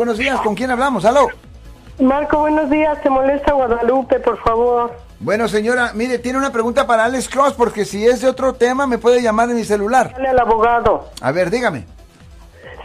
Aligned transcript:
Buenos 0.00 0.16
días, 0.16 0.40
¿con 0.40 0.54
quién 0.54 0.70
hablamos? 0.70 1.04
Aló. 1.04 1.28
Marco, 1.98 2.38
buenos 2.38 2.70
días. 2.70 2.98
Te 3.02 3.10
molesta 3.10 3.52
Guadalupe, 3.52 4.18
por 4.18 4.38
favor. 4.38 4.96
Bueno, 5.18 5.46
señora, 5.46 5.90
mire, 5.92 6.18
tiene 6.18 6.38
una 6.38 6.50
pregunta 6.50 6.86
para 6.86 7.04
Alex 7.04 7.28
Cross, 7.28 7.52
porque 7.52 7.84
si 7.84 8.06
es 8.06 8.22
de 8.22 8.28
otro 8.28 8.54
tema, 8.54 8.86
me 8.86 8.96
puede 8.96 9.20
llamar 9.20 9.50
en 9.50 9.56
mi 9.56 9.64
celular. 9.64 10.12
Dale 10.12 10.28
al 10.28 10.38
abogado. 10.38 11.10
A 11.20 11.32
ver, 11.32 11.50
dígame. 11.50 11.84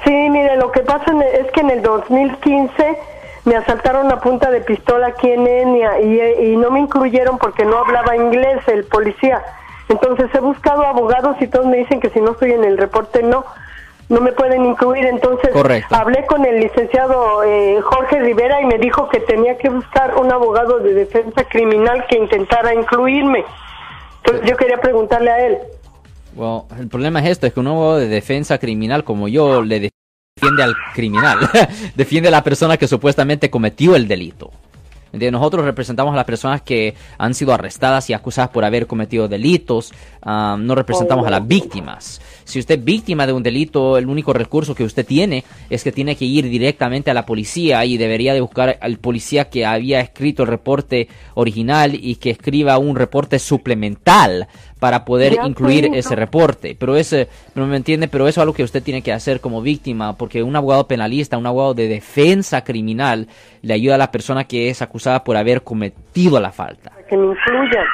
Sí, 0.04 0.12
mire, 0.12 0.58
lo 0.58 0.74
que 0.74 0.82
pasa 0.82 1.06
es 1.42 1.50
que 1.54 1.62
en 1.62 1.70
el 1.70 1.82
2015 1.84 2.98
me 3.46 3.56
asaltaron 3.56 4.12
a 4.12 4.20
punta 4.20 4.52
de 4.52 4.60
pistola 4.60 5.08
aquí 5.08 5.32
en 5.32 5.48
Enia 5.48 6.02
y, 6.02 6.20
y 6.52 6.58
no 6.58 6.70
me 6.70 6.82
incluyeron 6.82 7.38
porque 7.38 7.64
no 7.64 7.78
hablaba 7.78 8.18
inglés 8.18 8.60
el 8.68 8.84
policía. 8.84 9.42
Entonces 9.88 10.30
he 10.34 10.40
buscado 10.42 10.86
abogados 10.86 11.38
y 11.40 11.48
todos 11.48 11.66
me 11.66 11.78
dicen 11.78 12.02
que 12.02 12.10
si 12.10 12.20
no 12.20 12.32
estoy 12.32 12.52
en 12.52 12.66
el 12.66 12.78
reporte 12.78 13.24
no, 13.24 13.46
no 14.10 14.22
me 14.22 14.32
pueden 14.32 14.66
incluir. 14.66 15.06
Entonces 15.06 15.52
Correcto. 15.52 15.96
hablé 15.96 16.26
con 16.26 16.46
el 16.46 16.60
licenciado 16.60 17.44
eh, 17.44 17.80
Jorge 17.82 18.20
Rivera 18.20 18.62
y 18.62 18.66
me 18.66 18.78
dijo 18.78 19.10
que 19.10 19.20
tenía 19.22 19.58
que 19.58 19.70
buscar 19.70 20.16
un 20.18 20.32
abogado 20.32 20.80
de 20.80 20.94
defensa 20.94 21.44
criminal 21.46 22.06
que 22.10 22.18
intentara 22.18 22.74
incluirme. 22.74 23.44
Entonces 24.24 24.50
yo 24.50 24.58
quería 24.58 24.78
preguntarle 24.78 25.32
a 25.32 25.46
él. 25.48 25.58
Well, 26.36 26.64
el 26.80 26.88
problema 26.88 27.22
es 27.22 27.30
esto, 27.30 27.48
es 27.48 27.54
que 27.54 27.60
un 27.60 27.68
abogado 27.68 27.98
de 27.98 28.08
defensa 28.08 28.58
criminal 28.58 29.04
como 29.04 29.28
yo 29.28 29.62
le 29.62 29.92
defiende 30.36 30.64
al 30.64 30.76
criminal, 30.94 31.38
defiende 31.96 32.28
a 32.28 32.32
la 32.32 32.44
persona 32.44 32.78
que 32.78 32.88
supuestamente 32.88 33.50
cometió 33.50 33.96
el 33.96 34.08
delito. 34.08 34.52
¿Entiendes? 35.16 35.40
Nosotros 35.40 35.64
representamos 35.64 36.12
a 36.12 36.18
las 36.18 36.26
personas 36.26 36.62
que 36.62 36.94
han 37.18 37.34
sido 37.34 37.54
arrestadas 37.54 38.10
y 38.10 38.14
acusadas 38.14 38.50
por 38.52 38.66
haber 38.66 38.86
cometido 38.86 39.30
delitos, 39.30 39.94
ah, 40.22 40.58
no 40.60 40.76
representamos 40.76 41.26
a 41.26 41.30
las 41.30 41.48
víctimas. 41.48 42.20
Si 42.44 42.60
usted 42.60 42.80
es 42.80 42.84
víctima 42.84 43.26
de 43.26 43.32
un 43.32 43.42
delito, 43.42 43.98
el 43.98 44.08
único 44.08 44.34
recurso 44.34 44.76
que 44.76 44.84
usted 44.84 45.06
tiene 45.06 45.46
es 45.70 45.86
que 45.86 45.94
tiene 45.94 46.18
que 46.18 46.26
ir 46.26 46.50
directamente 46.50 47.12
a 47.12 47.14
la 47.14 47.26
policía 47.26 47.86
y 47.86 47.96
debería 47.96 48.34
de 48.34 48.42
buscar 48.42 48.78
al 48.82 48.98
policía 48.98 49.50
que 49.50 49.66
había 49.66 50.02
escrito 50.02 50.44
el 50.44 50.50
reporte 50.50 51.08
original 51.36 51.96
y 51.96 52.16
que 52.16 52.32
escriba 52.32 52.78
un 52.78 52.98
reporte 52.98 53.40
suplemental 53.40 54.50
para 54.80 55.06
poder 55.06 55.36
Ya 55.36 55.46
incluir 55.46 55.90
ese 55.94 56.16
reporte. 56.16 56.76
Pero 56.78 56.96
ese, 56.96 57.30
no 57.56 57.66
me 57.66 57.78
entiende, 57.78 58.08
pero 58.08 58.28
eso 58.28 58.40
es 58.40 58.44
algo 58.44 58.54
que 58.54 58.64
usted 58.64 58.84
tiene 58.84 59.02
que 59.02 59.14
hacer 59.14 59.40
como 59.40 59.62
víctima, 59.62 60.18
porque 60.18 60.44
un 60.44 60.56
abogado 60.56 60.88
penalista, 60.88 61.38
un 61.38 61.48
abogado 61.48 61.74
de 61.74 61.88
defensa 61.88 62.64
criminal, 62.64 63.28
le 63.62 63.74
ayuda 63.74 63.96
a 63.96 64.00
la 64.00 64.12
persona 64.12 64.44
que 64.46 64.70
es 64.70 64.82
acusada 64.82 65.24
por 65.24 65.38
haber 65.38 65.64
cometido 65.64 66.40
la 66.40 66.52
falta. 66.52 66.92
Que 67.10 67.18
me 67.18 67.26
incluyan. 67.26 67.86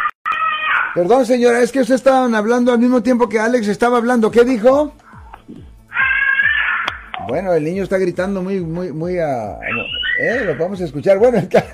Perdón, 0.93 1.25
señora, 1.25 1.61
es 1.61 1.71
que 1.71 1.79
usted 1.79 1.95
estaban 1.95 2.35
hablando 2.35 2.73
al 2.73 2.79
mismo 2.79 3.01
tiempo 3.01 3.29
que 3.29 3.39
Alex 3.39 3.67
estaba 3.67 3.97
hablando. 3.97 4.29
¿Qué 4.29 4.43
dijo? 4.43 4.93
Bueno, 7.27 7.53
el 7.53 7.63
niño 7.63 7.83
está 7.83 7.97
gritando 7.97 8.41
muy, 8.41 8.59
muy, 8.59 8.91
muy 8.91 9.17
a... 9.19 9.57
¿Eh? 10.19 10.41
Lo 10.45 10.55
vamos 10.57 10.79
a 10.81 10.85
escuchar. 10.85 11.17
Bueno, 11.17 11.39
el, 11.39 11.47
ca- 11.47 11.65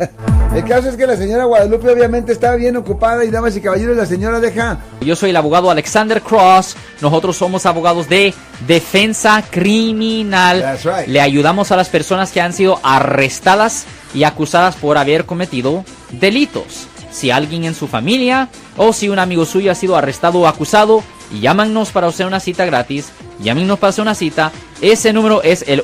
el 0.55 0.63
caso 0.63 0.89
es 0.89 0.95
que 0.95 1.05
la 1.05 1.17
señora 1.17 1.45
Guadalupe 1.45 1.89
obviamente 1.91 2.31
está 2.31 2.55
bien 2.55 2.77
ocupada 2.77 3.25
y 3.25 3.29
damas 3.29 3.55
y 3.57 3.61
caballeros, 3.61 3.97
la 3.97 4.05
señora 4.05 4.39
deja... 4.39 4.77
Yo 5.01 5.15
soy 5.15 5.31
el 5.31 5.35
abogado 5.35 5.69
Alexander 5.69 6.21
Cross. 6.21 6.75
Nosotros 7.01 7.35
somos 7.35 7.65
abogados 7.65 8.07
de 8.07 8.33
defensa 8.67 9.43
criminal. 9.49 10.61
That's 10.61 10.85
right. 10.85 11.07
Le 11.07 11.19
ayudamos 11.21 11.71
a 11.71 11.75
las 11.75 11.89
personas 11.89 12.31
que 12.31 12.39
han 12.41 12.53
sido 12.53 12.79
arrestadas 12.83 13.85
y 14.13 14.23
acusadas 14.23 14.75
por 14.75 14.97
haber 14.97 15.25
cometido 15.25 15.83
delitos. 16.11 16.87
Si 17.11 17.31
alguien 17.31 17.63
en 17.65 17.73
su 17.75 17.87
familia 17.87 18.49
o 18.77 18.93
si 18.93 19.09
un 19.09 19.19
amigo 19.19 19.45
suyo 19.45 19.71
ha 19.71 19.75
sido 19.75 19.95
arrestado 19.95 20.39
o 20.39 20.47
acusado, 20.47 21.03
llámanos 21.41 21.89
para 21.91 22.07
hacer 22.07 22.27
una 22.27 22.39
cita 22.39 22.65
gratis. 22.65 23.09
Llámenos 23.41 23.79
para 23.79 23.89
hacer 23.89 24.03
una 24.03 24.15
cita. 24.15 24.51
Ese 24.81 25.11
número 25.13 25.41
es 25.43 25.65
el 25.67 25.83